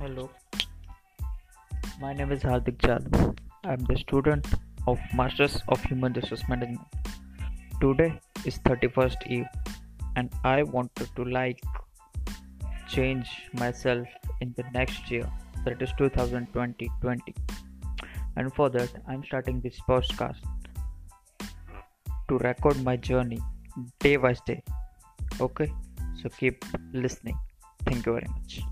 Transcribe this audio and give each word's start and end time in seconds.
Hello, 0.00 0.30
my 2.00 2.14
name 2.14 2.32
is 2.32 2.42
Hardik 2.42 2.78
Chad. 2.84 3.34
I 3.64 3.74
am 3.74 3.80
the 3.84 3.96
student 3.98 4.46
of 4.86 4.98
Masters 5.14 5.58
of 5.68 5.82
Human 5.82 6.14
Resource 6.14 6.44
Management. 6.48 6.80
Today 7.82 8.18
is 8.46 8.58
31st 8.60 9.26
Eve 9.26 9.44
and 10.16 10.32
I 10.42 10.62
wanted 10.62 11.10
to 11.16 11.26
like 11.26 11.60
change 12.88 13.28
myself 13.52 14.08
in 14.40 14.54
the 14.56 14.64
next 14.72 15.10
year 15.10 15.30
that 15.66 15.82
is 15.82 15.92
2020 15.98 16.90
and 18.36 18.54
for 18.54 18.70
that 18.70 18.88
I'm 19.06 19.22
starting 19.22 19.60
this 19.60 19.78
podcast 19.86 20.40
to 22.30 22.38
record 22.38 22.82
my 22.82 22.96
journey 22.96 23.42
day 23.98 24.16
by 24.16 24.34
day. 24.46 24.62
Okay? 25.38 25.70
So 26.22 26.30
keep 26.30 26.64
listening. 26.94 27.38
Thank 27.84 28.06
you 28.06 28.14
very 28.14 28.28
much. 28.38 28.62